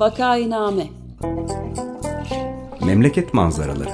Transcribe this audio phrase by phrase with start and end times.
[0.00, 0.86] Vakainame
[2.86, 3.90] Memleket manzaraları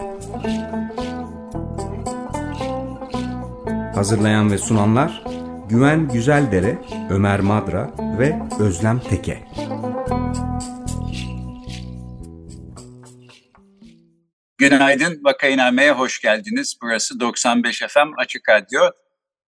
[3.94, 5.24] Hazırlayan ve sunanlar
[5.68, 6.78] Güven Güzeldere,
[7.10, 9.44] Ömer Madra ve Özlem Teke.
[14.58, 16.78] Günaydın, Vakainame'ye hoş geldiniz.
[16.82, 18.80] Burası 95 FM Açık Radyo.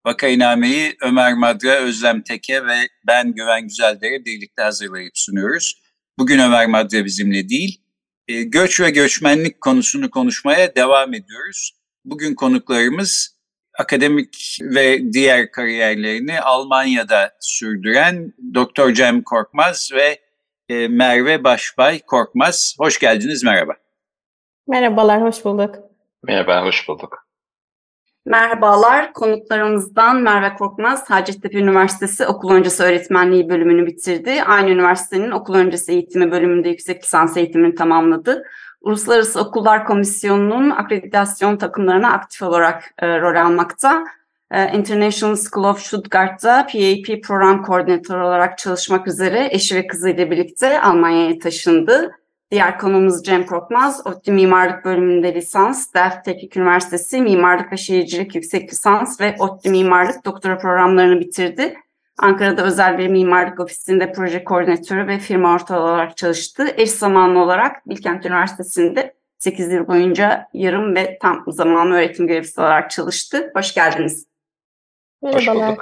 [0.06, 5.87] Vakainame'yi Ömer Madra, Özlem Teke ve ben Güven Güzeldere birlikte hazırlayıp sunuyoruz.
[6.18, 7.80] Bugün Ömer Madra bizimle değil,
[8.28, 11.72] e, göç ve göçmenlik konusunu konuşmaya devam ediyoruz.
[12.04, 13.36] Bugün konuklarımız
[13.78, 20.18] akademik ve diğer kariyerlerini Almanya'da sürdüren Doktor Cem Korkmaz ve
[20.68, 22.76] e, Merve Başbay Korkmaz.
[22.78, 23.72] Hoş geldiniz, merhaba.
[24.68, 25.74] Merhabalar, hoş bulduk.
[26.22, 27.27] Merhaba, hoş bulduk.
[28.28, 34.42] Merhabalar, konuklarımızdan Merve Korkmaz, Hacettepe Üniversitesi Okul Öncesi Öğretmenliği bölümünü bitirdi.
[34.46, 38.44] Aynı üniversitenin Okul Öncesi Eğitimi bölümünde yüksek lisans eğitimini tamamladı.
[38.80, 44.04] Uluslararası Okullar Komisyonu'nun akreditasyon takımlarına aktif olarak e, rol almakta.
[44.50, 50.80] E, International School of Stuttgart'ta PAP program koordinatörü olarak çalışmak üzere eşi ve kızıyla birlikte
[50.80, 52.10] Almanya'ya taşındı.
[52.50, 58.72] Diğer konumuz Cem Korkmaz, ODTÜ Mimarlık bölümünde lisans, Delft Teknik Üniversitesi Mimarlık ve Şehircilik Yüksek
[58.72, 61.76] Lisans ve ODTÜ Mimarlık doktora programlarını bitirdi.
[62.18, 66.74] Ankara'da özel bir mimarlık ofisinde proje koordinatörü ve firma ortağı olarak çalıştı.
[66.76, 72.90] Eş zamanlı olarak Bilkent Üniversitesi'nde 8 yıl boyunca yarım ve tam zamanlı öğretim görevlisi olarak
[72.90, 73.50] çalıştı.
[73.54, 74.26] Hoş geldiniz.
[75.22, 75.76] Merhabalar.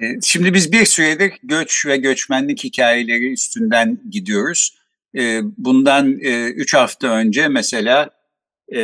[0.00, 4.83] Ee, şimdi biz bir süredir göç ve göçmenlik hikayeleri üstünden gidiyoruz.
[5.16, 8.10] Ee, bundan e, üç hafta önce mesela
[8.74, 8.80] e,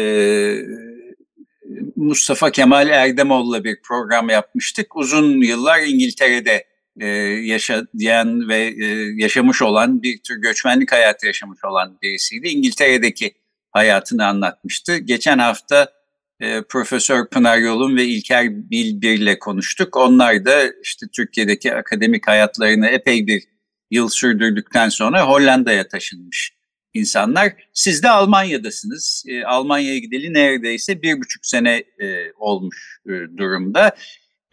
[1.96, 4.96] Mustafa Kemal Erdemoğlu'la bir program yapmıştık.
[4.96, 6.64] Uzun yıllar İngiltere'de
[7.00, 12.48] e, yaşayan ve e, yaşamış olan bir tür göçmenlik hayatı yaşamış olan birisiydi.
[12.48, 13.34] İngiltere'deki
[13.70, 14.96] hayatını anlatmıştı.
[14.96, 15.92] Geçen hafta
[16.40, 19.96] e, Profesör Pınar Yolun ve İlker Bilbir ile konuştuk.
[19.96, 23.42] Onlar da işte Türkiye'deki akademik hayatlarını epey bir
[23.90, 26.52] yıl sürdürdükten sonra Hollanda'ya taşınmış
[26.94, 27.52] insanlar.
[27.72, 29.24] Siz de Almanya'dasınız.
[29.28, 33.96] E, Almanya'ya gideli neredeyse bir buçuk sene e, olmuş e, durumda.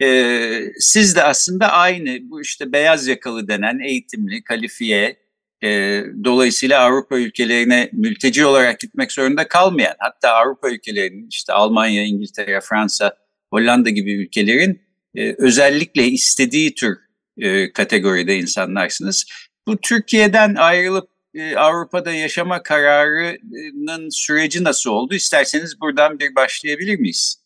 [0.02, 5.16] E, siz de aslında aynı bu işte beyaz yakalı denen eğitimli, kalifiye,
[5.64, 12.60] e, dolayısıyla Avrupa ülkelerine mülteci olarak gitmek zorunda kalmayan, hatta Avrupa ülkelerinin işte Almanya, İngiltere,
[12.60, 13.16] Fransa,
[13.50, 14.82] Hollanda gibi ülkelerin
[15.14, 16.98] e, özellikle istediği tür
[17.38, 19.24] e, kategoride insanlarsınız.
[19.66, 25.14] Bu Türkiye'den ayrılıp e, Avrupa'da yaşama kararının süreci nasıl oldu?
[25.14, 27.42] İsterseniz buradan bir başlayabilir miyiz?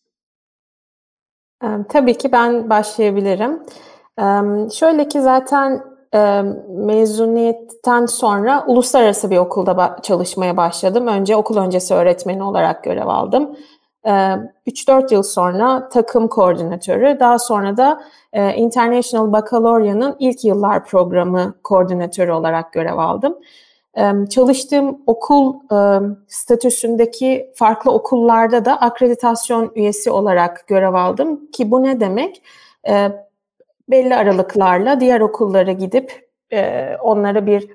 [1.63, 3.59] E, tabii ki ben başlayabilirim.
[4.19, 4.23] E,
[4.73, 5.83] şöyle ki zaten
[6.13, 11.07] e, mezuniyetten sonra uluslararası bir okulda çalışmaya başladım.
[11.07, 13.57] Önce okul öncesi öğretmeni olarak görev aldım.
[14.05, 18.03] 3-4 yıl sonra takım koordinatörü, daha sonra da
[18.55, 23.35] International Baccalaureate'ın ilk yıllar programı koordinatörü olarak görev aldım.
[24.29, 25.53] Çalıştığım okul
[26.27, 32.41] statüsündeki farklı okullarda da akreditasyon üyesi olarak görev aldım ki bu ne demek?
[33.89, 36.29] Belli aralıklarla diğer okullara gidip
[37.01, 37.67] onlara bir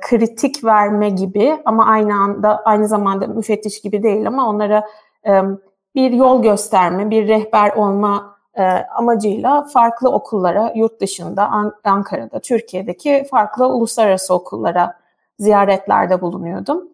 [0.00, 4.84] kritik verme gibi ama aynı anda aynı zamanda müfettiş gibi değil ama onlara
[5.94, 8.36] bir yol gösterme, bir rehber olma
[8.94, 15.00] amacıyla farklı okullara, yurt dışında, Ankara'da, Türkiye'deki farklı uluslararası okullara
[15.38, 16.88] ziyaretlerde bulunuyordum.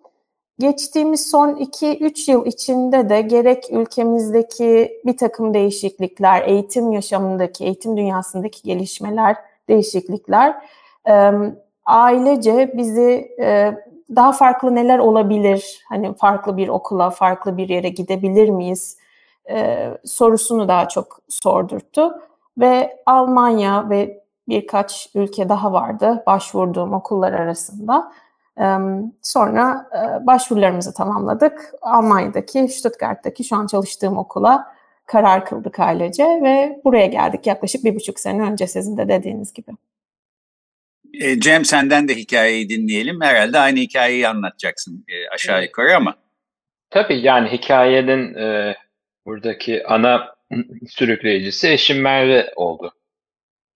[0.59, 8.63] Geçtiğimiz son 2-3 yıl içinde de gerek ülkemizdeki bir takım değişiklikler, eğitim yaşamındaki, eğitim dünyasındaki
[8.63, 9.37] gelişmeler,
[9.69, 10.57] değişiklikler
[11.87, 13.37] ailece bizi
[14.15, 15.85] daha farklı neler olabilir?
[15.89, 18.97] Hani farklı bir okula, farklı bir yere gidebilir miyiz?
[19.51, 22.21] E, sorusunu daha çok sordurttu.
[22.59, 28.13] Ve Almanya ve birkaç ülke daha vardı başvurduğum okullar arasında.
[29.23, 31.75] Sonra e, başvurularımızı tamamladık.
[31.83, 34.77] Almanya'daki, Stuttgart'taki şu an çalıştığım okula
[35.07, 39.73] karar kıldık ailece ve buraya geldik yaklaşık bir buçuk sene önce sizin de dediğiniz gibi.
[41.21, 43.21] E, Cem senden de hikayeyi dinleyelim.
[43.21, 46.17] Herhalde aynı hikayeyi anlatacaksın e, aşağı yukarı ama.
[46.91, 48.77] Tabii yani hikayenin e,
[49.27, 50.37] buradaki ana
[50.89, 52.93] sürükleyicisi eşim Merve oldu.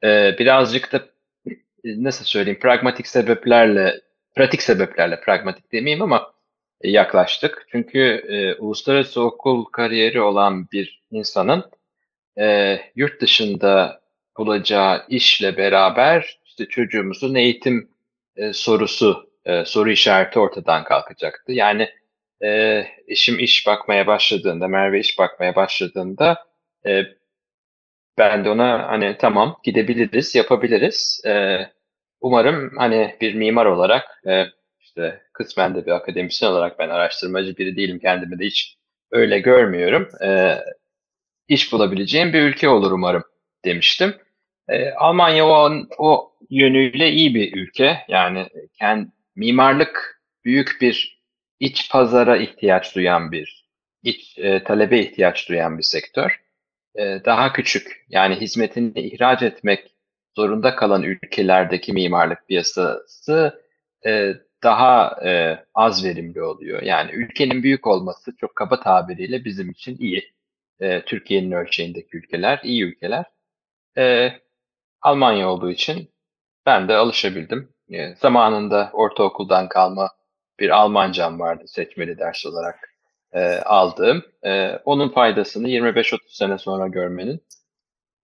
[0.04, 1.02] E, birazcık da
[1.84, 4.00] nasıl söyleyeyim pragmatik sebeplerle,
[4.36, 6.32] pratik sebeplerle pragmatik demeyeyim ama
[6.82, 7.66] yaklaştık.
[7.70, 7.98] Çünkü
[8.28, 11.70] e, uluslararası okul kariyeri olan bir insanın
[12.38, 14.00] e, yurt dışında
[14.38, 17.90] bulacağı işle beraber işte çocuğumuzun eğitim
[18.36, 21.52] e, sorusu e, soru işareti ortadan kalkacaktı.
[21.52, 21.88] Yani
[22.42, 26.44] e, eşim iş bakmaya başladığında, Merve iş bakmaya başladığında
[26.86, 27.02] e,
[28.18, 31.22] ben de ona hani tamam gidebiliriz, yapabiliriz.
[31.26, 31.58] E,
[32.20, 34.44] umarım hani bir mimar olarak e,
[34.80, 38.76] işte kısmen de bir akademisyen olarak ben araştırmacı biri değilim kendimi de hiç
[39.10, 40.08] öyle görmüyorum.
[40.24, 40.58] E,
[41.48, 43.24] iş bulabileceğim bir ülke olur umarım
[43.64, 44.14] demiştim.
[44.68, 47.98] E, Almanya o, o yönüyle iyi bir ülke.
[48.08, 48.46] Yani
[48.78, 51.20] kendi mimarlık büyük bir
[51.60, 53.68] iç pazara ihtiyaç duyan bir,
[54.02, 56.40] iç e, talebe ihtiyaç duyan bir sektör.
[56.94, 59.94] E, daha küçük yani hizmetini ihraç etmek
[60.36, 63.62] zorunda kalan ülkelerdeki mimarlık piyasası
[64.06, 66.82] e, daha e, az verimli oluyor.
[66.82, 70.32] Yani ülkenin büyük olması çok kaba tabiriyle bizim için iyi.
[70.80, 73.24] E, Türkiye'nin ölçeğindeki ülkeler, iyi ülkeler.
[73.98, 74.32] E,
[75.02, 76.10] Almanya olduğu için
[76.70, 77.68] ben de alışabildim.
[77.92, 80.10] E, zamanında ortaokuldan kalma
[80.58, 82.78] bir Almancam vardı seçmeli ders olarak
[83.32, 84.22] e, aldığım.
[84.44, 87.40] E, onun faydasını 25-30 sene sonra görmenin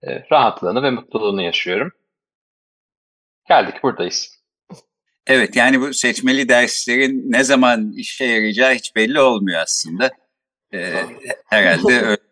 [0.02, 1.92] e, rahatlığını ve mutluluğunu yaşıyorum.
[3.48, 4.36] Geldik buradayız.
[5.26, 10.10] Evet yani bu seçmeli derslerin ne zaman işe yarayacağı hiç belli olmuyor aslında.
[10.74, 10.92] Ee,
[11.46, 12.22] herhalde öyle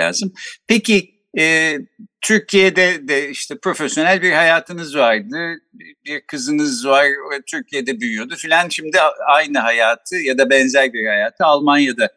[0.00, 0.32] lazım.
[0.66, 1.76] Peki e,
[2.20, 5.60] Türkiye'de de işte profesyonel bir hayatınız vardı.
[6.04, 7.06] Bir kızınız var,
[7.46, 8.68] Türkiye'de büyüyordu filan.
[8.68, 12.08] Şimdi aynı hayatı ya da benzer bir hayatı Almanya'da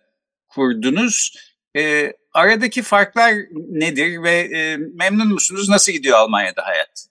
[0.47, 1.33] kurdunuz.
[1.77, 3.33] E, aradaki farklar
[3.69, 5.69] nedir ve e, memnun musunuz?
[5.69, 7.07] Nasıl gidiyor Almanya'da hayat?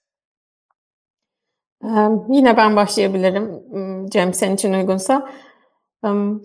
[1.85, 1.89] Ee,
[2.29, 3.63] yine ben başlayabilirim
[4.11, 5.31] Cem senin için uygunsa.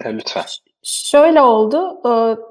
[0.05, 0.45] Lütfen.
[0.83, 2.01] Şöyle oldu,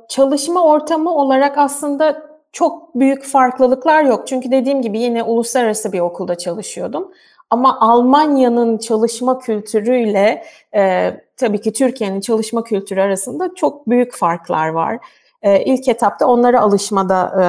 [0.09, 4.27] çalışma ortamı olarak aslında çok büyük farklılıklar yok.
[4.27, 7.13] Çünkü dediğim gibi yine uluslararası bir okulda çalışıyordum.
[7.51, 14.99] Ama Almanya'nın çalışma kültürüyle e, tabii ki Türkiye'nin çalışma kültürü arasında çok büyük farklar var.
[15.43, 17.45] E, ilk etapta onlara alışmada e,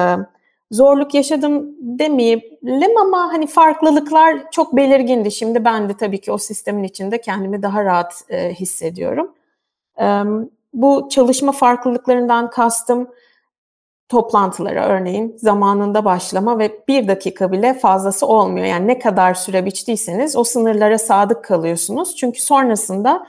[0.74, 5.30] zorluk yaşadım demeyelim ama hani farklılıklar çok belirgindi.
[5.30, 9.32] Şimdi ben de tabii ki o sistemin içinde kendimi daha rahat e, hissediyorum.
[10.00, 10.22] E,
[10.74, 13.08] bu çalışma farklılıklarından kastım
[14.10, 18.66] toplantılara örneğin zamanında başlama ve bir dakika bile fazlası olmuyor.
[18.66, 22.16] Yani ne kadar süre biçtiyseniz o sınırlara sadık kalıyorsunuz.
[22.16, 23.26] Çünkü sonrasında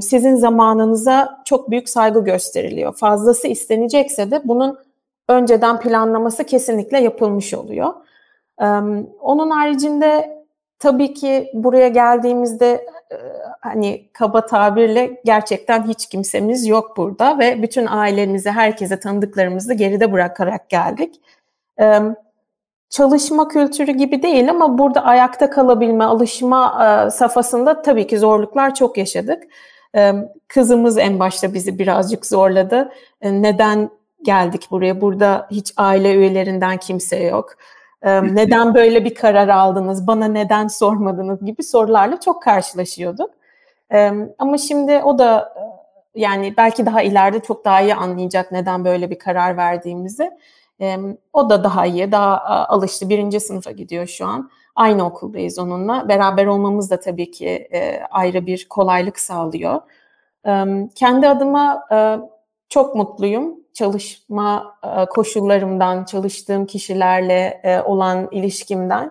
[0.00, 2.92] sizin zamanınıza çok büyük saygı gösteriliyor.
[2.94, 4.78] Fazlası istenecekse de bunun
[5.28, 7.94] önceden planlaması kesinlikle yapılmış oluyor.
[9.20, 10.44] Onun haricinde
[10.78, 12.86] tabii ki buraya geldiğimizde
[13.60, 20.68] hani kaba tabirle gerçekten hiç kimsemiz yok burada ve bütün ailemizi, herkese tanıdıklarımızı geride bırakarak
[20.68, 21.20] geldik.
[22.90, 29.42] Çalışma kültürü gibi değil ama burada ayakta kalabilme, alışma safhasında tabii ki zorluklar çok yaşadık.
[30.48, 32.92] Kızımız en başta bizi birazcık zorladı.
[33.22, 33.90] Neden
[34.22, 35.00] geldik buraya?
[35.00, 37.54] Burada hiç aile üyelerinden kimse yok.
[38.04, 40.06] Neden böyle bir karar aldınız?
[40.06, 43.30] Bana neden sormadınız gibi sorularla çok karşılaşıyorduk.
[44.38, 45.54] Ama şimdi o da
[46.14, 50.30] yani belki daha ileride çok daha iyi anlayacak neden böyle bir karar verdiğimizi.
[51.32, 53.08] O da daha iyi, daha alıştı.
[53.08, 54.50] Birinci sınıfa gidiyor şu an.
[54.76, 56.08] Aynı okuldayız onunla.
[56.08, 57.68] Beraber olmamız da tabii ki
[58.10, 59.80] ayrı bir kolaylık sağlıyor.
[60.94, 61.86] Kendi adıma
[62.68, 63.59] çok mutluyum.
[63.74, 64.78] Çalışma
[65.10, 69.10] koşullarımdan, çalıştığım kişilerle olan ilişkimden.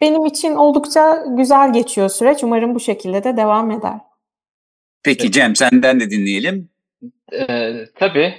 [0.00, 2.44] Benim için oldukça güzel geçiyor süreç.
[2.44, 3.98] Umarım bu şekilde de devam eder.
[5.02, 6.70] Peki Cem senden de dinleyelim.
[7.32, 8.34] Ee, tabii.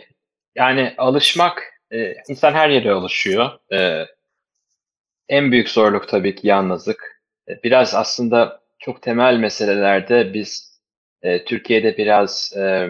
[0.56, 3.50] Yani alışmak, e, insan her yere alışıyor.
[3.74, 4.06] E,
[5.30, 7.22] en büyük zorluk tabii ki yalnızlık.
[7.50, 10.80] E, biraz aslında çok temel meselelerde biz
[11.22, 12.88] e, Türkiye'de biraz e,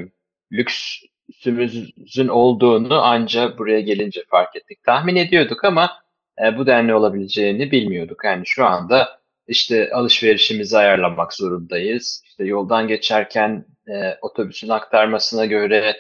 [0.58, 4.84] lüksümüzün olduğunu ancak buraya gelince fark ettik.
[4.84, 5.92] Tahmin ediyorduk ama
[6.46, 8.24] e, bu denli olabileceğini bilmiyorduk.
[8.26, 12.24] Yani şu anda işte alışverişimizi ayarlamak zorundayız.
[12.26, 15.96] İşte yoldan geçerken e, otobüsün aktarmasına göre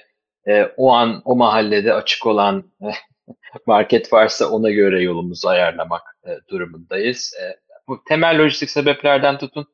[0.47, 2.87] e, o an o mahallede açık olan e,
[3.67, 7.33] market varsa ona göre yolumuzu ayarlamak e, durumundayız.
[7.41, 9.67] E, bu temel lojistik sebeplerden tutun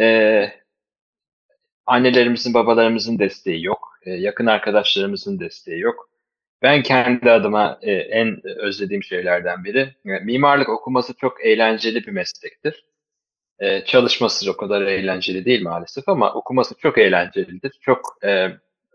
[0.00, 0.59] e,
[1.90, 3.98] annelerimizin, babalarımızın desteği yok.
[4.02, 6.10] E, yakın arkadaşlarımızın desteği yok.
[6.62, 9.94] Ben kendi adıma e, en özlediğim şeylerden biri.
[10.06, 12.84] E, mimarlık okuması çok eğlenceli bir meslektir.
[13.58, 17.72] E, çalışması o kadar eğlenceli değil maalesef ama okuması çok eğlencelidir.
[17.80, 18.48] Çok e,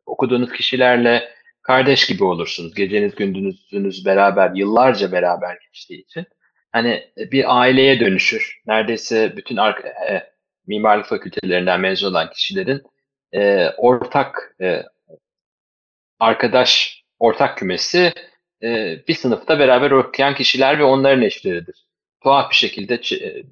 [0.05, 1.29] okuduğunuz kişilerle
[1.61, 2.73] kardeş gibi olursunuz.
[2.73, 6.25] Geceniz gündüzünüz beraber, yıllarca beraber geçtiği için.
[6.71, 8.61] Hani bir aileye dönüşür.
[8.67, 10.34] Neredeyse bütün arka, e,
[10.67, 12.83] mimarlık fakültelerinden mezun olan kişilerin
[13.33, 14.83] e, ortak e,
[16.19, 18.13] arkadaş ortak kümesi
[18.63, 21.85] e, bir sınıfta beraber okuyan kişiler ve onların eşleridir.
[22.23, 23.01] Tuhaf bir şekilde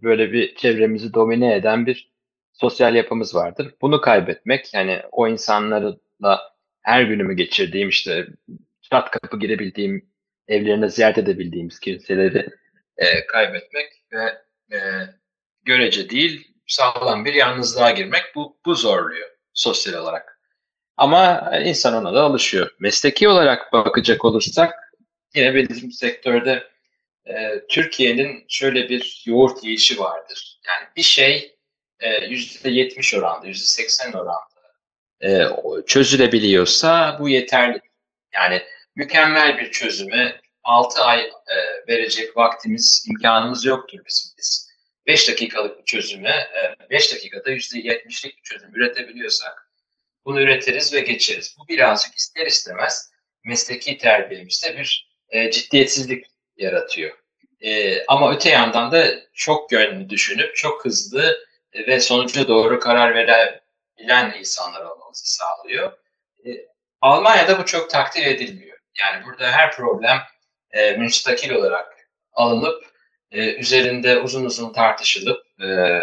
[0.02, 2.12] böyle bir çevremizi domine eden bir
[2.54, 3.76] sosyal yapımız vardır.
[3.82, 8.28] Bunu kaybetmek yani o insanlarla her günümü geçirdiğim işte
[8.82, 10.10] çat kapı girebildiğim
[10.48, 12.50] evlerine ziyaret edebildiğimiz kimseleri
[12.98, 14.24] e, kaybetmek ve
[14.76, 14.80] e,
[15.64, 20.40] görece değil sağlam bir yalnızlığa girmek bu, bu zorluyor sosyal olarak.
[20.98, 22.76] Ama insan ona da alışıyor.
[22.80, 24.74] Mesleki olarak bakacak olursak
[25.36, 26.64] yine bizim sektörde
[27.26, 30.60] e, Türkiye'nin şöyle bir yoğurt yiyişi vardır.
[30.68, 31.56] Yani bir şey
[32.00, 34.54] e, yüzde 70 oranda, %80 oranda
[35.24, 35.48] e,
[35.86, 37.82] çözülebiliyorsa bu yeterli.
[38.34, 38.62] Yani
[38.96, 44.32] mükemmel bir çözüme 6 ay e, verecek vaktimiz, imkanımız yoktur bizim.
[44.38, 44.63] Biz
[45.08, 46.48] 5 dakikalık bir çözüme
[46.90, 49.70] 5 e, dakikada %70'lik bir çözüm üretebiliyorsak
[50.26, 51.56] bunu üretiriz ve geçeriz.
[51.60, 53.12] Bu birazcık ister istemez
[53.46, 56.26] mesleki terbiyemizde bir e, ciddiyetsizlik
[56.58, 57.18] yaratıyor.
[57.62, 61.38] E, ama öte yandan da çok yönlü düşünüp çok hızlı
[61.88, 65.92] ve sonuca doğru karar verebilen insanlar olmamızı sağlıyor.
[66.46, 66.50] E,
[67.02, 68.78] Almanya'da bu çok takdir edilmiyor.
[69.00, 70.18] Yani burada her problem
[70.72, 72.93] e, müstakil olarak alınıp
[73.34, 76.00] e, üzerinde uzun uzun tartışılıp e,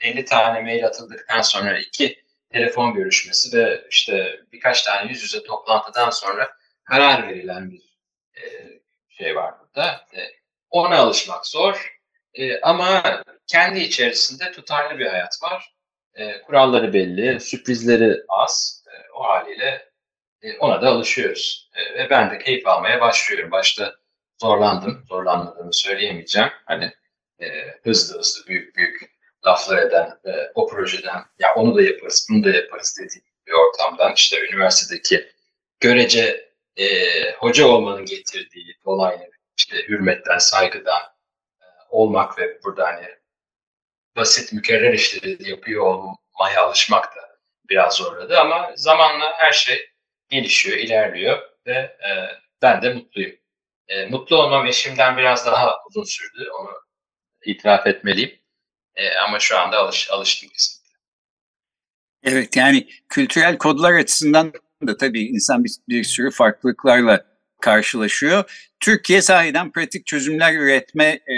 [0.00, 6.10] 50 tane mail atıldıktan sonra iki telefon görüşmesi ve işte birkaç tane yüz yüze toplantıdan
[6.10, 6.50] sonra
[6.84, 7.82] karar verilen bir
[8.36, 8.42] e,
[9.08, 10.06] şey var burada.
[10.16, 10.20] E,
[10.70, 11.96] ona alışmak zor
[12.34, 15.72] e, ama kendi içerisinde tutarlı bir hayat var.
[16.14, 18.84] E, kuralları belli, sürprizleri az.
[18.86, 19.90] E, o haliyle
[20.42, 21.70] e, ona da alışıyoruz.
[21.74, 23.50] E, ve ben de keyif almaya başlıyorum.
[23.50, 23.96] Başta
[24.40, 26.50] zorlandım, zorlanmadığımı söyleyemeyeceğim.
[26.64, 26.92] Hani
[27.40, 27.46] e,
[27.82, 29.16] hızlı hızlı, büyük büyük
[29.46, 34.12] laflar eden e, o projeden ya onu da yaparız, bunu da yaparız dediğim bir ortamdan
[34.14, 35.28] işte üniversitedeki
[35.80, 36.86] görece e,
[37.32, 41.02] hoca olmanın getirdiği kolaylık, işte hürmetten, saygıdan
[41.60, 43.06] e, olmak ve burada hani
[44.16, 47.38] basit mükerrer işleri yapıyor olmaya alışmak da
[47.68, 49.90] biraz zorladı ama zamanla her şey
[50.28, 52.10] gelişiyor, ilerliyor ve e,
[52.62, 53.36] ben de mutluyum.
[53.88, 56.70] E, mutlu olmam eşimden biraz daha uzun sürdü, onu
[57.44, 58.38] itiraf etmeliyim.
[58.94, 60.86] E, ama şu anda alış, alıştım kesinlikle.
[62.22, 64.52] Evet yani kültürel kodlar açısından
[64.86, 67.24] da tabii insan bir, bir sürü farklılıklarla
[67.60, 68.68] karşılaşıyor.
[68.80, 71.36] Türkiye sahiden pratik çözümler üretme e,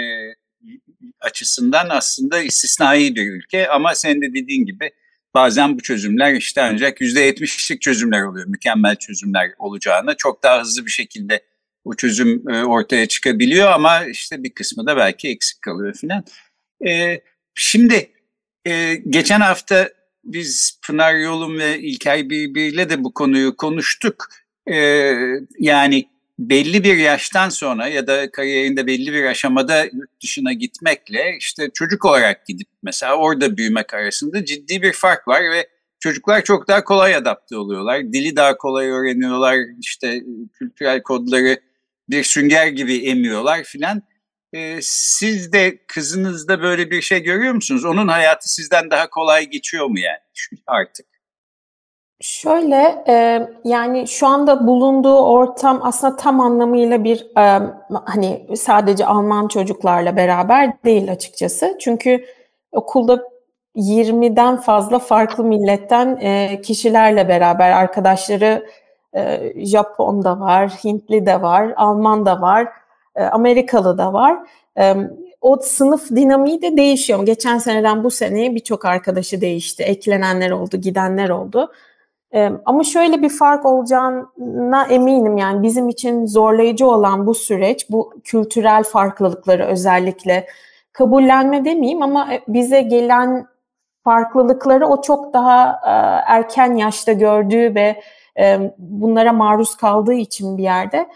[1.19, 4.91] açısından aslında istisnai bir ülke ama sen de dediğin gibi
[5.33, 8.47] bazen bu çözümler işte ancak %70'lik çözümler oluyor.
[8.47, 11.48] Mükemmel çözümler olacağına çok daha hızlı bir şekilde
[11.89, 16.23] bu çözüm e, ortaya çıkabiliyor ama işte bir kısmı da belki eksik kalıyor filan.
[16.87, 17.21] E,
[17.55, 18.11] şimdi
[18.67, 19.89] e, geçen hafta
[20.23, 24.27] biz Pınar Yolum ve İlker birbiriyle de bu konuyu konuştuk.
[25.59, 26.05] yani
[26.39, 32.05] belli bir yaştan sonra ya da kariyerinde belli bir aşamada yurt dışına gitmekle işte çocuk
[32.05, 35.67] olarak gidip mesela orada büyümek arasında ciddi bir fark var ve
[35.99, 38.13] çocuklar çok daha kolay adapte oluyorlar.
[38.13, 39.57] Dili daha kolay öğreniyorlar.
[39.79, 40.21] işte
[40.53, 41.59] kültürel kodları
[42.09, 44.01] bir sünger gibi emiyorlar filan.
[44.53, 47.85] Ee, siz de kızınızda böyle bir şey görüyor musunuz?
[47.85, 50.19] Onun hayatı sizden daha kolay geçiyor mu yani
[50.67, 51.05] artık?
[52.21, 57.61] Şöyle e, yani şu anda bulunduğu ortam aslında tam anlamıyla bir e,
[58.05, 61.77] hani sadece Alman çocuklarla beraber değil açıkçası.
[61.79, 62.25] Çünkü
[62.71, 63.23] okulda
[63.75, 68.65] 20'den fazla farklı milletten e, kişilerle beraber arkadaşları
[69.15, 72.67] e, Japon da var, Hintli de var, Alman da var,
[73.15, 74.37] e, Amerikalı da var.
[74.79, 74.95] E,
[75.41, 77.25] o sınıf dinamiği de değişiyor.
[77.25, 79.83] Geçen seneden bu seneye birçok arkadaşı değişti.
[79.83, 81.71] Eklenenler oldu, gidenler oldu.
[82.33, 88.13] E, ama şöyle bir fark olacağına eminim yani bizim için zorlayıcı olan bu süreç, bu
[88.23, 90.47] kültürel farklılıkları özellikle
[90.93, 93.47] kabullenme demeyeyim ama e, bize gelen
[94.03, 95.91] farklılıkları o çok daha e,
[96.33, 98.01] erken yaşta gördüğü ve
[98.77, 101.09] bunlara maruz kaldığı için bir yerde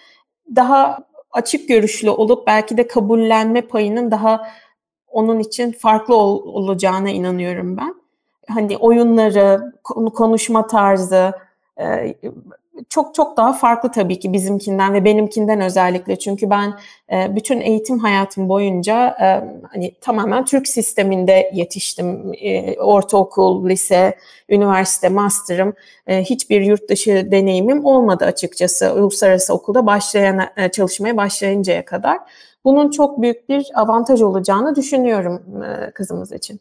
[0.56, 1.00] daha
[1.32, 4.48] açık görüşlü olup belki de kabullenme payının daha
[5.08, 7.96] onun için farklı ol, olacağına inanıyorum ben.
[8.48, 9.74] Hani oyunları,
[10.13, 11.34] konuşma tarzı
[11.80, 12.15] e,
[12.89, 16.20] çok çok daha farklı tabii ki bizimkinden ve benimkinden özellikle.
[16.20, 16.80] Çünkü ben
[17.12, 19.27] e, bütün eğitim hayatım boyunca e,
[19.72, 22.32] hani tamamen Türk sisteminde yetiştim.
[22.77, 24.18] Ortaokul, lise,
[24.50, 25.74] üniversite, master'ım
[26.08, 28.94] hiçbir yurt dışı deneyimim olmadı açıkçası.
[28.94, 32.18] Uluslararası okulda başlayan çalışmaya başlayıncaya kadar.
[32.65, 35.44] Bunun çok büyük bir avantaj olacağını düşünüyorum
[35.96, 36.60] kızımız için.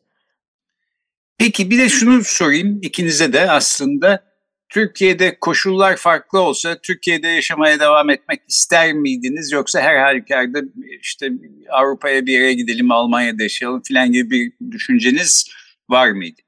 [1.38, 4.31] Peki bir de şunu sorayım ikinize de aslında
[4.72, 10.58] Türkiye'de koşullar farklı olsa Türkiye'de yaşamaya devam etmek ister miydiniz yoksa her halükarda
[11.00, 11.28] işte
[11.70, 15.50] Avrupa'ya bir yere gidelim Almanya'da yaşayalım filan gibi bir düşünceniz
[15.90, 16.40] var mıydı?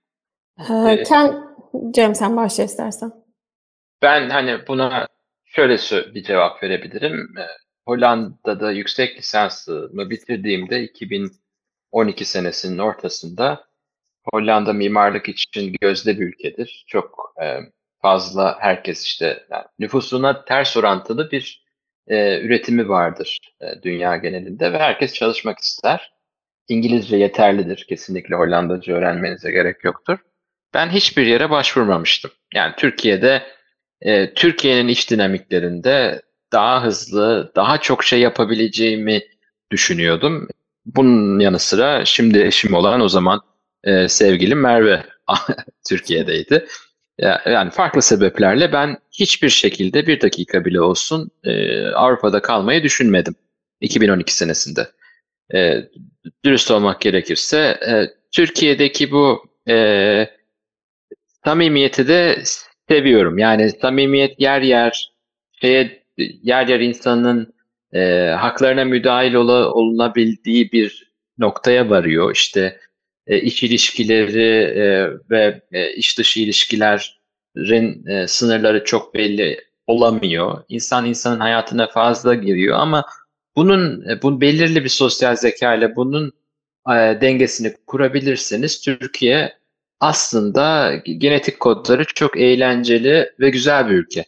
[0.58, 1.44] Ee, Ken,
[1.90, 3.12] Cem sen başla istersen.
[4.02, 5.06] Ben hani buna
[5.44, 5.78] şöyle
[6.14, 7.34] bir cevap verebilirim.
[7.86, 13.64] Hollanda'da yüksek lisansımı bitirdiğimde 2012 senesinin ortasında
[14.32, 16.84] Hollanda mimarlık için gözde bir ülkedir.
[16.88, 17.58] Çok e,
[18.04, 21.64] fazla herkes işte yani nüfusuna ters orantılı bir
[22.08, 26.12] e, üretimi vardır e, dünya genelinde ve herkes çalışmak ister.
[26.68, 27.86] İngilizce yeterlidir.
[27.88, 30.18] Kesinlikle Hollandaca öğrenmenize gerek yoktur.
[30.74, 32.30] Ben hiçbir yere başvurmamıştım.
[32.54, 33.42] Yani Türkiye'de
[34.00, 39.20] e, Türkiye'nin iş dinamiklerinde daha hızlı, daha çok şey yapabileceğimi
[39.70, 40.48] düşünüyordum.
[40.86, 43.40] Bunun yanı sıra şimdi eşim olan o zaman
[43.84, 45.02] e, sevgilim Merve
[45.88, 46.66] Türkiye'deydi.
[47.46, 53.34] Yani farklı sebeplerle ben hiçbir şekilde bir dakika bile olsun e, Avrupa'da kalmayı düşünmedim
[53.80, 54.88] 2012 senesinde.
[55.54, 55.88] E,
[56.44, 60.28] dürüst olmak gerekirse e, Türkiye'deki bu e,
[61.44, 62.42] samimiyeti de
[62.88, 63.38] seviyorum.
[63.38, 65.12] Yani samimiyet yer yer
[65.60, 66.04] şeye
[66.42, 67.54] yer yer insanın
[67.92, 72.32] e, haklarına müdahil ol, olunabildiği bir noktaya varıyor.
[72.34, 72.80] İşte
[73.26, 74.48] e, iç ilişkileri
[74.80, 80.64] e, ve e, iç dışı ilişkilerin e, sınırları çok belli olamıyor.
[80.68, 83.04] İnsan insanın hayatına fazla giriyor ama
[83.56, 86.32] bunun e, bu belirli bir sosyal zeka ile bunun
[86.88, 89.58] e, dengesini kurabilirseniz Türkiye
[90.00, 94.24] aslında genetik kodları çok eğlenceli ve güzel bir ülke.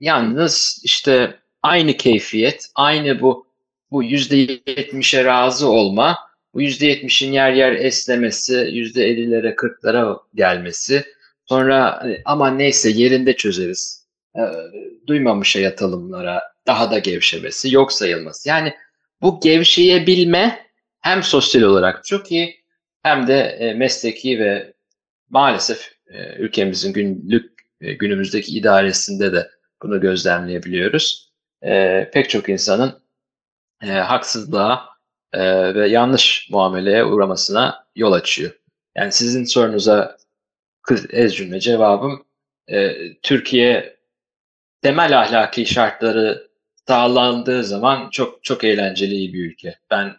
[0.00, 3.46] Yalnız işte aynı keyfiyet, aynı bu
[3.90, 6.18] bu %70'e razı olma,
[6.54, 11.04] bu %70'in yer yer esnemesi, %50'lere 40'lara gelmesi,
[11.46, 14.40] sonra e, ama neyse yerinde çözeriz, e,
[15.06, 18.48] duymamışa yatılımlara daha da gevşemesi, yok sayılması.
[18.48, 18.74] Yani
[19.22, 20.66] bu gevşeyebilme
[21.00, 22.62] hem sosyal olarak çok iyi
[23.02, 24.72] hem de e, mesleki ve
[25.30, 29.50] maalesef e, ülkemizin günlük e, günümüzdeki idaresinde de
[29.82, 31.32] bunu gözlemleyebiliyoruz.
[32.12, 33.02] Pek çok insanın
[33.82, 34.91] e, haksızlığa
[35.32, 38.52] e, ve yanlış muameleye uğramasına yol açıyor.
[38.96, 40.16] Yani sizin sorunuza
[40.82, 42.24] kız ez cümle cevabım
[42.68, 43.96] e, Türkiye
[44.82, 46.48] temel ahlaki şartları
[46.88, 49.78] sağlandığı zaman çok çok eğlenceli bir ülke.
[49.90, 50.16] Ben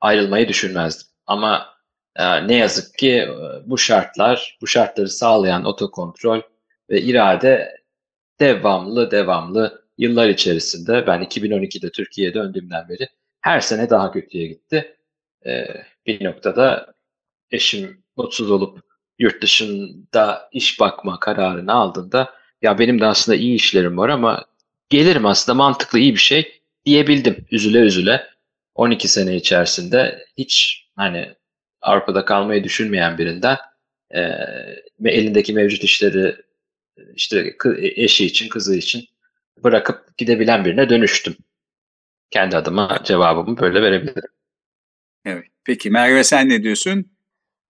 [0.00, 1.06] ayrılmayı düşünmezdim.
[1.26, 1.74] Ama
[2.16, 3.28] e, ne yazık ki e,
[3.66, 6.40] bu şartlar, bu şartları sağlayan otokontrol
[6.90, 7.82] ve irade
[8.40, 13.08] devamlı devamlı yıllar içerisinde ben 2012'de Türkiye'ye döndüğümden beri
[13.42, 14.96] her sene daha kötüye gitti.
[15.46, 15.66] E,
[16.06, 16.94] bir noktada
[17.50, 18.80] eşim mutsuz olup
[19.18, 24.44] yurt dışında iş bakma kararını aldığında ya benim de aslında iyi işlerim var ama
[24.88, 28.26] gelirim aslında mantıklı iyi bir şey diyebildim üzüle üzüle
[28.74, 31.34] 12 sene içerisinde hiç hani
[31.80, 33.56] Avrupa'da kalmayı düşünmeyen birinden
[34.14, 34.20] e,
[35.04, 36.36] elindeki mevcut işleri
[37.14, 37.56] işte
[37.96, 39.04] eşi için, kızı için
[39.64, 41.36] bırakıp gidebilen birine dönüştüm.
[42.32, 44.30] Kendi adıma cevabımı böyle verebilirim.
[45.24, 45.44] Evet.
[45.64, 47.06] Peki Merve sen ne diyorsun?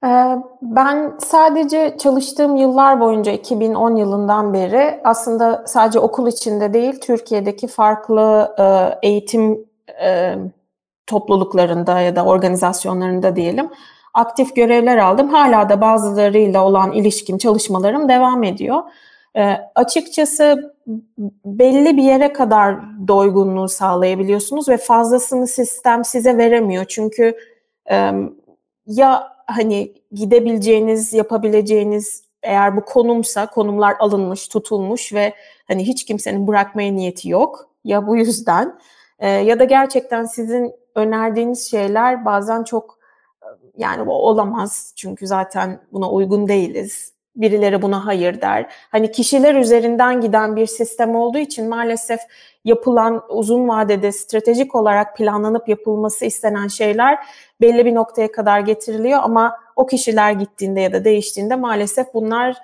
[0.04, 7.66] Ee, ben sadece çalıştığım yıllar boyunca 2010 yılından beri aslında sadece okul içinde değil Türkiye'deki
[7.66, 9.64] farklı e, eğitim
[10.04, 10.34] e,
[11.06, 13.70] topluluklarında ya da organizasyonlarında diyelim
[14.14, 15.28] aktif görevler aldım.
[15.28, 18.82] Hala da bazılarıyla olan ilişkim, çalışmalarım devam ediyor.
[19.36, 20.74] E, açıkçası
[21.44, 22.76] belli bir yere kadar
[23.08, 26.84] doygunluğu sağlayabiliyorsunuz ve fazlasını sistem size veremiyor.
[26.84, 27.36] Çünkü
[27.90, 28.12] e,
[28.86, 35.34] ya hani gidebileceğiniz, yapabileceğiniz eğer bu konumsa konumlar alınmış, tutulmuş ve
[35.68, 37.70] hani hiç kimsenin bırakmaya niyeti yok.
[37.84, 38.78] Ya bu yüzden
[39.18, 42.98] e, ya da gerçekten sizin önerdiğiniz şeyler bazen çok
[43.76, 47.11] yani bu olamaz çünkü zaten buna uygun değiliz.
[47.36, 48.66] Birileri buna hayır der.
[48.90, 52.20] Hani kişiler üzerinden giden bir sistem olduğu için maalesef
[52.64, 57.18] yapılan uzun vadede stratejik olarak planlanıp yapılması istenen şeyler
[57.60, 62.56] belli bir noktaya kadar getiriliyor ama o kişiler gittiğinde ya da değiştiğinde maalesef bunlar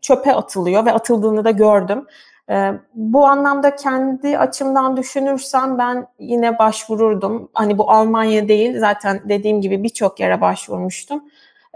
[0.00, 2.06] çöpe atılıyor ve atıldığını da gördüm.
[2.50, 7.48] E, bu anlamda kendi açımdan düşünürsem ben yine başvururdum.
[7.54, 11.24] Hani bu Almanya değil zaten dediğim gibi birçok yere başvurmuştum.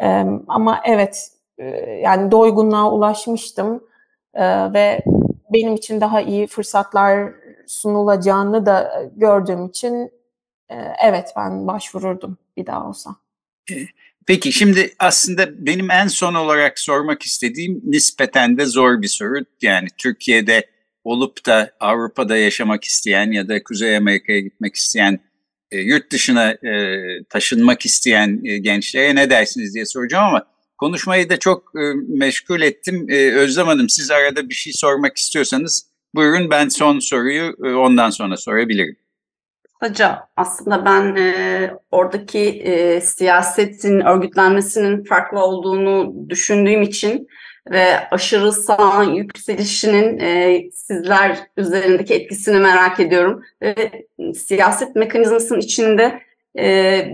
[0.03, 1.38] E, ama evet e,
[2.03, 3.85] yani doygunluğa ulaşmıştım
[4.35, 5.05] e, ve
[5.53, 7.33] benim için daha iyi fırsatlar
[7.67, 10.11] sunulacağını da gördüğüm için
[10.69, 13.11] e, evet ben başvururdum bir daha olsa.
[14.27, 19.35] Peki şimdi aslında benim en son olarak sormak istediğim nispeten de zor bir soru.
[19.63, 20.67] Yani Türkiye'de
[21.05, 25.21] olup da Avrupa'da yaşamak isteyen ya da Kuzey Amerika'ya gitmek isteyen,
[25.71, 30.47] e, yurt dışına e, taşınmak isteyen gençlere ne dersiniz diye soracağım ama
[30.79, 33.07] konuşmayı da çok e, meşgul ettim.
[33.11, 38.11] E, Özlem Hanım siz arada bir şey sormak istiyorsanız buyurun ben son soruyu e, ondan
[38.11, 38.97] sonra sorabilirim.
[39.81, 47.29] Kısaca aslında ben e, oradaki e, siyasetin örgütlenmesinin farklı olduğunu düşündüğüm için
[47.71, 53.43] ve aşırı sağ yükselişinin e, sizler üzerindeki etkisini merak ediyorum.
[53.63, 53.75] Ve
[54.35, 56.21] siyaset mekanizmasının içinde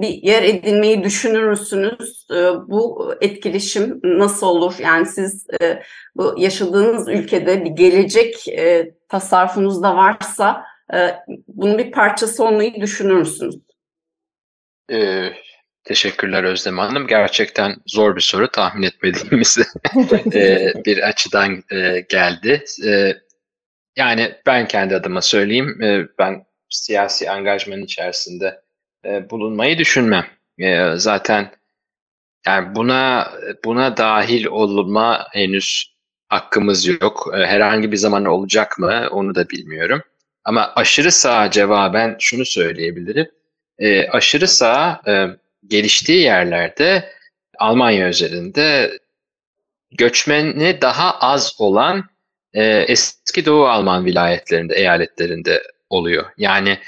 [0.00, 2.26] bir yer edinmeyi düşünür müsünüz?
[2.30, 2.34] E,
[2.68, 4.74] bu etkileşim nasıl olur?
[4.78, 5.82] Yani siz e,
[6.16, 11.16] bu yaşadığınız ülkede bir gelecek e, tasarrufunuz da varsa ee,
[11.48, 13.54] bunun bir parçası olmayı düşünür müsünüz?
[14.92, 15.32] Ee,
[15.84, 17.06] teşekkürler Özlem Hanım.
[17.06, 19.58] Gerçekten zor bir soru tahmin etmediğimiz
[20.34, 22.64] e, bir açıdan e, geldi.
[22.86, 23.12] E,
[23.96, 25.82] yani ben kendi adıma söyleyeyim.
[25.82, 28.60] E, ben siyasi angajmanın içerisinde
[29.04, 30.26] e, bulunmayı düşünmem.
[30.58, 31.50] E, zaten
[32.46, 33.32] yani buna
[33.64, 35.94] buna dahil olma henüz
[36.28, 37.30] hakkımız yok.
[37.34, 40.02] E, herhangi bir zaman olacak mı onu da bilmiyorum.
[40.44, 43.30] Ama aşırı sağ cevaben şunu söyleyebilirim.
[44.10, 45.02] Aşırı sağ
[45.66, 47.12] geliştiği yerlerde
[47.58, 48.98] Almanya üzerinde
[49.92, 52.04] göçmeni daha az olan
[52.86, 56.24] eski Doğu Alman vilayetlerinde, eyaletlerinde oluyor.
[56.36, 56.78] Yani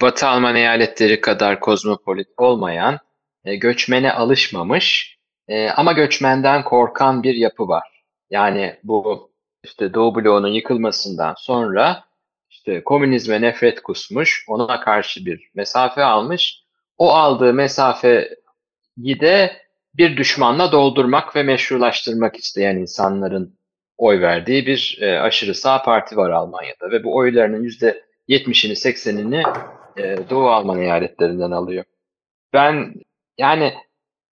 [0.00, 2.98] Batı Alman eyaletleri kadar kozmopolit olmayan,
[3.44, 8.04] e, göçmene alışmamış e, ama göçmenden korkan bir yapı var.
[8.30, 9.30] Yani bu
[9.64, 12.04] işte Doğu bloğunun yıkılmasından sonra
[12.50, 16.64] işte komünizme nefret kusmuş, ona karşı bir mesafe almış.
[16.98, 23.58] O aldığı mesafeyi de bir düşmanla doldurmak ve meşrulaştırmak isteyen insanların
[23.96, 29.42] oy verdiği bir e, aşırı sağ parti var Almanya'da ve bu oylarının yüzde 70'ini 80'ini
[29.96, 31.84] e, Doğu Alman eyaletlerinden alıyor.
[32.52, 32.94] Ben
[33.38, 33.74] yani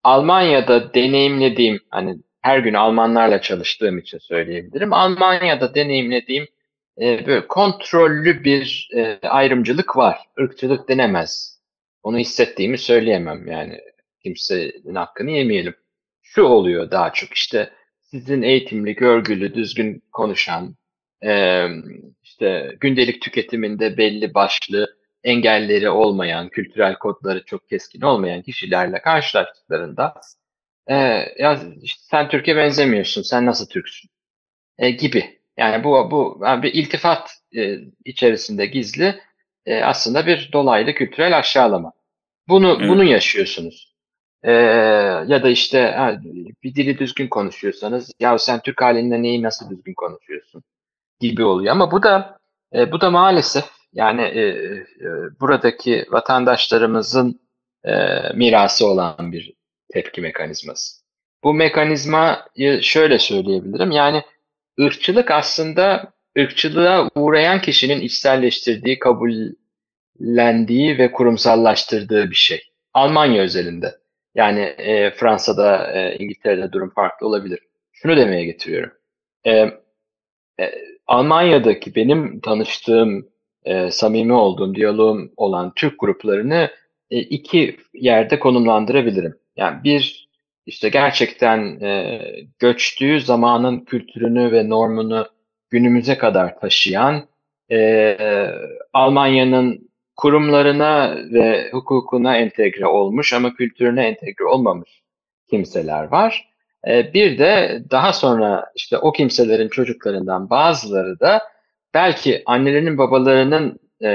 [0.05, 4.93] Almanya'da deneyimlediğim hani her gün Almanlarla çalıştığım için söyleyebilirim.
[4.93, 6.47] Almanya'da deneyimlediğim
[7.01, 10.19] e, böyle kontrollü bir e, ayrımcılık var.
[10.39, 11.61] Irkçılık denemez.
[12.03, 13.81] Onu hissettiğimi söyleyemem yani.
[14.23, 15.75] Kimsenin hakkını yemeyelim.
[16.23, 17.71] Şu oluyor daha çok işte
[18.03, 20.77] sizin eğitimli, görgülü, düzgün konuşan,
[21.25, 21.67] e,
[22.23, 30.15] işte gündelik tüketiminde belli başlı engelleri olmayan, kültürel kodları çok keskin olmayan kişilerle karşılaştıklarında
[30.87, 30.95] e,
[31.39, 34.11] ya işte sen Türkiye benzemiyorsun, sen nasıl Türksün
[34.79, 39.21] e, gibi yani bu bu yani bir iltifat e, içerisinde gizli
[39.67, 41.93] e, aslında bir dolaylı kültürel aşağılama.
[42.49, 42.89] Bunu evet.
[42.89, 43.93] bunu yaşıyorsunuz.
[44.43, 46.21] E, ya da işte ha,
[46.63, 50.63] bir dili düzgün konuşuyorsanız ya sen Türk halinde neyi nasıl düzgün konuşuyorsun
[51.21, 51.73] gibi oluyor.
[51.73, 52.39] Ama bu da
[52.75, 54.85] e, bu da maalesef yani e, e,
[55.41, 57.41] buradaki vatandaşlarımızın
[57.85, 57.93] e,
[58.35, 59.55] mirası olan bir
[59.93, 61.03] tepki mekanizması.
[61.45, 63.91] Bu mekanizmayı şöyle söyleyebilirim.
[63.91, 64.23] Yani
[64.81, 72.61] ırkçılık aslında ırkçılığa uğrayan kişinin içselleştirdiği, kabullendiği ve kurumsallaştırdığı bir şey.
[72.95, 73.95] Almanya özelinde.
[74.35, 77.59] Yani e, Fransa'da, e, İngiltere'de durum farklı olabilir.
[77.93, 78.93] Şunu demeye getiriyorum.
[79.45, 79.53] E,
[80.61, 80.73] e,
[81.07, 83.32] Almanya'daki benim tanıştığım,
[83.65, 86.71] e, samimi olduğum, diyaloğum olan Türk gruplarını
[87.11, 89.35] e, iki yerde konumlandırabilirim.
[89.57, 90.29] Yani bir
[90.67, 92.21] işte gerçekten e,
[92.59, 95.27] göçtüğü zamanın kültürünü ve normunu
[95.71, 97.23] günümüze kadar taşıyan
[97.71, 98.17] e,
[98.93, 105.03] Almanya'nın kurumlarına ve hukukuna entegre olmuş ama kültürüne entegre olmamış
[105.51, 106.49] kimseler var.
[106.89, 111.43] E, bir de daha sonra işte o kimselerin çocuklarından bazıları da
[111.95, 114.13] belki annelerinin babalarının e,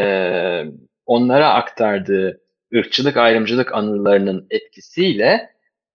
[1.06, 2.42] onlara aktardığı
[2.76, 5.50] ırkçılık ayrımcılık anılarının etkisiyle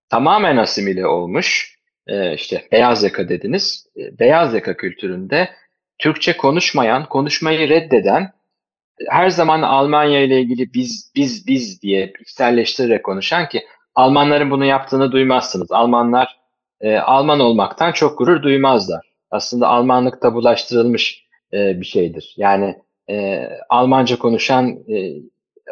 [0.08, 5.48] tamamen asimile olmuş, e, işte beyaz yaka dediniz, beyaz yaka kültüründe
[5.98, 8.32] Türkçe konuşmayan, konuşmayı reddeden,
[9.08, 13.62] her zaman Almanya ile ilgili biz, biz, biz diye içselleştirerek konuşan ki
[13.94, 15.72] Almanların bunu yaptığını duymazsınız.
[15.72, 16.38] Almanlar
[16.80, 19.06] e, Alman olmaktan çok gurur duymazlar.
[19.30, 21.21] Aslında Almanlık tabulaştırılmış
[21.54, 22.34] e, bir şeydir.
[22.36, 22.76] Yani
[23.10, 25.12] e, Almanca konuşan e,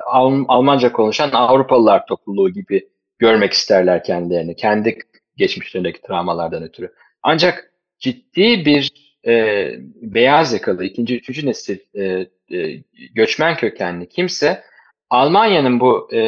[0.07, 2.89] Al, Almanca konuşan Avrupalılar topluluğu gibi
[3.19, 4.57] görmek isterler kendilerini.
[4.57, 4.99] Kendi
[5.37, 6.93] geçmişlerindeki travmalardan ötürü.
[7.23, 8.93] Ancak ciddi bir
[9.27, 12.83] e, beyaz yakalı ikinci, üçüncü nesil e, e,
[13.15, 14.63] göçmen kökenli kimse
[15.11, 16.19] Almanya'nın bu e,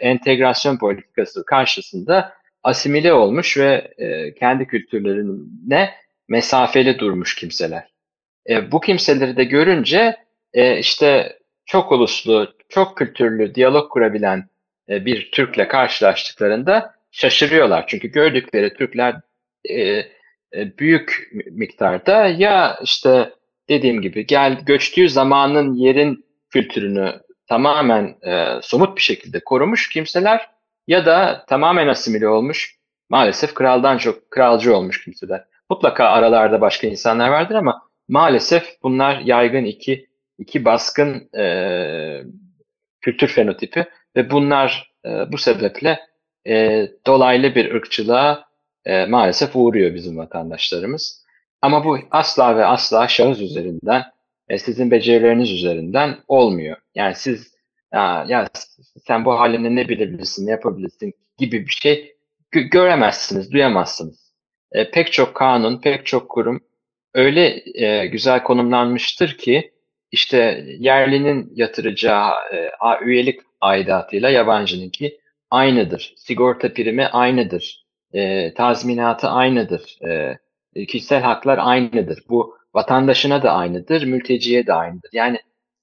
[0.00, 5.90] entegrasyon politikası karşısında asimile olmuş ve e, kendi kültürlerine
[6.28, 7.93] mesafeli durmuş kimseler.
[8.48, 10.16] E, bu kimseleri de görünce
[10.52, 14.48] e, işte çok uluslu, çok kültürlü diyalog kurabilen
[14.88, 17.84] e, bir Türk'le karşılaştıklarında şaşırıyorlar.
[17.86, 19.14] Çünkü gördükleri Türkler
[19.64, 19.80] e,
[20.54, 23.32] e, büyük miktarda ya işte
[23.68, 30.50] dediğim gibi gel göçtüğü zamanın yerin kültürünü tamamen e, somut bir şekilde korumuş kimseler
[30.86, 32.76] ya da tamamen asimile olmuş
[33.08, 35.44] maalesef kraldan çok kralcı olmuş kimseler.
[35.70, 40.06] Mutlaka aralarda başka insanlar vardır ama maalesef bunlar yaygın iki
[40.38, 41.44] iki baskın e,
[43.00, 43.86] kültür fenotipi
[44.16, 46.00] ve bunlar e, bu sebeple
[46.46, 48.44] e, dolaylı bir ırkçılığa
[48.84, 51.24] e, maalesef uğruyor bizim vatandaşlarımız.
[51.62, 54.02] Ama bu asla ve asla şahıs üzerinden,
[54.48, 56.76] e, sizin becerileriniz üzerinden olmuyor.
[56.94, 57.54] Yani siz
[57.92, 58.48] ya, ya
[59.06, 62.16] sen bu halinde ne bilebilirsin, yapabilirsin gibi bir şey
[62.52, 64.34] gö- göremezsiniz, duyamazsınız.
[64.72, 66.60] E, pek çok kanun, pek çok kurum
[67.14, 69.72] öyle e, güzel konumlanmıştır ki
[70.12, 72.70] işte yerlinin yatıracağı e,
[73.04, 76.14] üyelik aidatıyla yabancınınki aynıdır.
[76.16, 77.84] Sigorta primi aynıdır.
[78.12, 79.98] E, tazminatı aynıdır.
[80.06, 80.38] E,
[80.86, 82.24] kişisel haklar aynıdır.
[82.28, 85.10] Bu vatandaşına da aynıdır, mülteciye de aynıdır.
[85.12, 85.38] Yani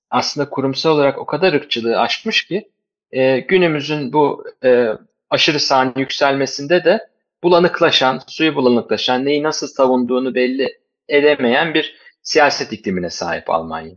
[0.10, 2.70] aslında kurumsal olarak o kadar ırkçılığı aşmış ki
[3.12, 4.88] e, günümüzün bu e,
[5.30, 7.08] aşırı sahne yükselmesinde de
[7.44, 10.81] bulanıklaşan, suyu bulanıklaşan, neyi nasıl savunduğunu belli
[11.12, 13.96] edemeyen bir siyaset iklimine sahip Almanya.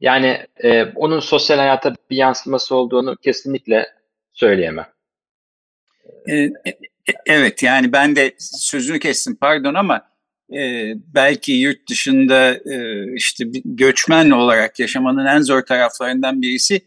[0.00, 3.86] Yani e, onun sosyal hayata bir yansıması olduğunu kesinlikle
[4.32, 4.86] söyleyemem.
[6.28, 6.50] E, e,
[7.26, 10.08] evet yani ben de sözünü kestim pardon ama
[10.52, 16.80] e, belki yurt dışında e, işte göçmen olarak yaşamanın en zor taraflarından birisi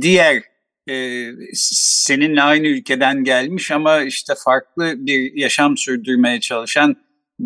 [0.00, 0.42] diğer
[0.90, 6.96] e, seninle aynı ülkeden gelmiş ama işte farklı bir yaşam sürdürmeye çalışan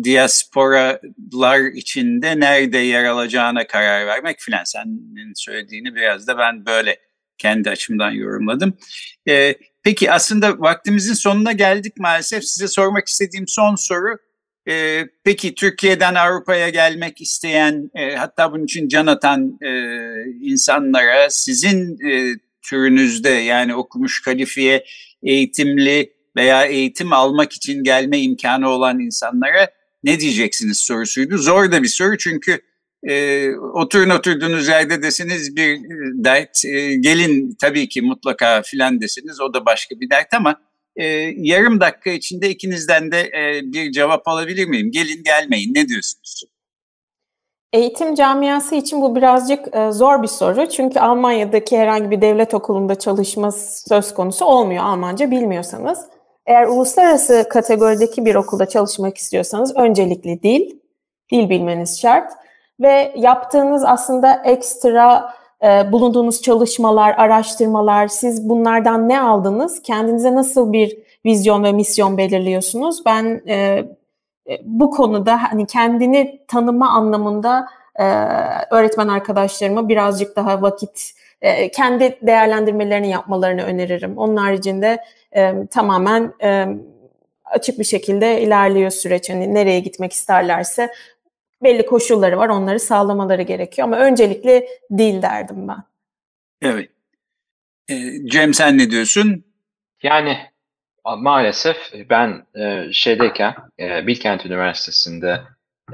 [0.03, 4.63] diasporalar içinde nerede yer alacağına karar vermek filan.
[4.63, 6.97] Senin söylediğini biraz da ben böyle
[7.37, 8.77] kendi açımdan yorumladım.
[9.27, 12.43] E, peki aslında vaktimizin sonuna geldik maalesef.
[12.43, 14.17] Size sormak istediğim son soru.
[14.69, 19.71] E, peki Türkiye'den Avrupa'ya gelmek isteyen e, hatta bunun için can atan e,
[20.41, 24.85] insanlara sizin e, türünüzde yani okumuş kalifiye
[25.23, 29.67] eğitimli veya eğitim almak için gelme imkanı olan insanlara
[30.03, 31.37] ne diyeceksiniz sorusuydu.
[31.37, 32.61] Zor da bir soru çünkü
[33.03, 35.79] e, oturun oturduğunuz yerde desiniz bir
[36.23, 40.61] dert, e, gelin tabii ki mutlaka filan desiniz o da başka bir dert ama
[40.95, 41.05] e,
[41.37, 44.91] yarım dakika içinde ikinizden de e, bir cevap alabilir miyim?
[44.91, 46.43] Gelin gelmeyin ne diyorsunuz?
[47.73, 50.69] Eğitim camiası için bu birazcık e, zor bir soru.
[50.69, 53.51] Çünkü Almanya'daki herhangi bir devlet okulunda çalışma
[53.87, 55.99] söz konusu olmuyor Almanca bilmiyorsanız.
[56.45, 60.79] Eğer uluslararası kategorideki bir okulda çalışmak istiyorsanız öncelikli dil,
[61.31, 62.31] dil bilmeniz şart.
[62.79, 69.81] Ve yaptığınız aslında ekstra e, bulunduğunuz çalışmalar, araştırmalar, siz bunlardan ne aldınız?
[69.81, 73.05] Kendinize nasıl bir vizyon ve misyon belirliyorsunuz?
[73.05, 73.55] Ben e,
[74.49, 78.03] e, bu konuda hani kendini tanıma anlamında e,
[78.71, 84.17] öğretmen arkadaşlarıma birazcık daha vakit e, kendi değerlendirmelerini yapmalarını öneririm.
[84.17, 85.03] Onun haricinde
[85.35, 86.67] e, tamamen e,
[87.45, 89.29] açık bir şekilde ilerliyor süreç.
[89.29, 90.89] Hani nereye gitmek isterlerse
[91.63, 92.49] belli koşulları var.
[92.49, 93.87] Onları sağlamaları gerekiyor.
[93.87, 95.83] Ama öncelikle dil derdim ben.
[96.61, 96.89] Evet.
[97.89, 99.43] E, Cem sen ne diyorsun?
[100.03, 100.37] Yani
[101.17, 101.77] maalesef
[102.09, 105.41] ben e, şeydeyken e, Bilkent Üniversitesi'nde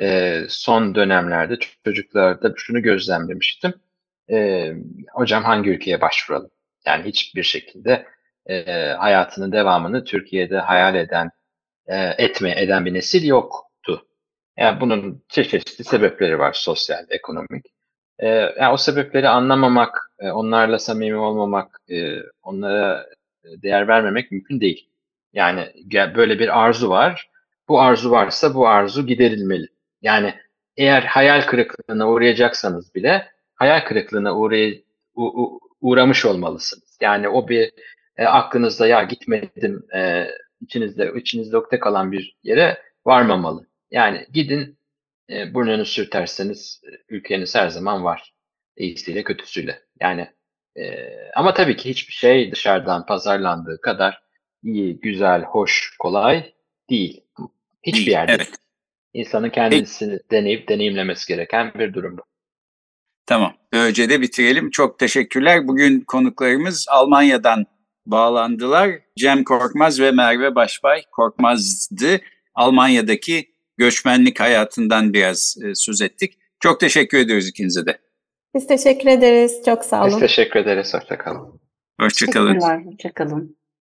[0.02, 3.74] e, son dönemlerde çocuklarda şunu gözlemlemiştim.
[4.32, 4.72] E,
[5.14, 6.50] hocam hangi ülkeye başvuralım?
[6.86, 8.06] Yani hiçbir şekilde
[8.50, 8.64] e,
[9.00, 11.32] hayatının devamını Türkiye'de hayal eden,
[11.88, 14.08] e, etme eden bir nesil yoktu.
[14.58, 17.66] Yani bunun çeşitli sebepleri var sosyal, ekonomik.
[18.20, 23.06] E, yani o sebepleri anlamamak, e, onlarla samimi olmamak, e, onlara
[23.46, 24.90] değer vermemek mümkün değil.
[25.34, 25.74] Yani
[26.16, 27.30] böyle bir arzu var.
[27.68, 29.68] Bu arzu varsa bu arzu giderilmeli.
[30.02, 30.34] Yani
[30.78, 33.28] eğer hayal kırıklığına uğrayacaksanız bile
[33.60, 34.84] hayal kırıklığına uğray
[35.82, 36.98] uğramış olmalısınız.
[37.02, 37.72] Yani o bir
[38.18, 40.28] e, aklınızda ya gitmedim e,
[40.62, 43.68] içinizde içinizde okta kalan bir yere varmamalı.
[43.92, 44.80] Yani gidin
[45.30, 48.34] e, burnunu sürterseniz e, ülkeniz her zaman var.
[48.78, 49.82] İyisiyle kötüsüyle.
[50.02, 50.28] Yani
[50.78, 54.22] e, ama tabii ki hiçbir şey dışarıdan pazarlandığı kadar
[54.64, 56.54] iyi, güzel, hoş, kolay
[56.90, 57.24] değil.
[57.84, 58.32] Hiçbir yerde.
[58.32, 58.50] Evet.
[59.14, 62.22] İnsanın kendisini deneyip deneyimlemesi gereken bir durum bu.
[63.30, 63.54] Tamam.
[63.74, 64.70] Böylece de bitirelim.
[64.70, 65.68] Çok teşekkürler.
[65.68, 67.66] Bugün konuklarımız Almanya'dan
[68.06, 68.90] bağlandılar.
[69.18, 72.22] Cem Korkmaz ve Merve Başbay Korkmaz'dı.
[72.56, 76.38] Almanya'daki göçmenlik hayatından biraz e, söz ettik.
[76.60, 77.98] Çok teşekkür ediyoruz ikinize de.
[78.56, 79.62] Biz teşekkür ederiz.
[79.66, 80.12] Çok sağ olun.
[80.12, 80.94] Biz teşekkür ederiz.
[80.94, 81.60] Hoşçakalın.
[82.00, 82.60] Hoşçakalın.
[82.86, 83.59] Hoşçakalın.